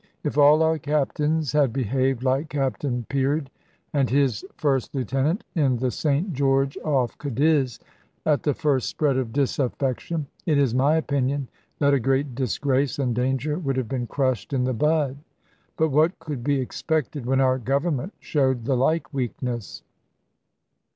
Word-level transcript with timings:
If 0.23 0.35
all 0.35 0.63
our 0.63 0.79
Captains 0.79 1.51
had 1.51 1.71
behaved 1.71 2.23
like 2.23 2.49
Captain 2.49 3.05
Peard 3.07 3.51
and 3.93 4.09
his 4.09 4.43
first 4.55 4.95
lieutenant, 4.95 5.43
in 5.53 5.77
the 5.77 5.91
St 5.91 6.33
George 6.33 6.75
off 6.83 7.15
Cadiz, 7.19 7.79
at 8.25 8.41
the 8.41 8.55
first 8.55 8.89
spread 8.89 9.15
of 9.17 9.31
disaffection, 9.31 10.25
it 10.47 10.57
is 10.57 10.73
my 10.73 10.95
opinion 10.95 11.49
that 11.77 11.93
a 11.93 11.99
great 11.99 12.33
disgrace 12.33 12.97
and 12.97 13.13
danger 13.13 13.59
would 13.59 13.77
have 13.77 13.87
been 13.89 14.07
crushed 14.07 14.53
in 14.53 14.63
the 14.63 14.73
bud. 14.73 15.17
But 15.77 15.89
what 15.89 16.17
could 16.17 16.43
be 16.43 16.59
expected 16.59 17.27
when 17.27 17.39
our 17.39 17.59
Government 17.59 18.11
showed 18.19 18.65
the 18.65 18.75
like 18.75 19.13
weakness? 19.13 19.83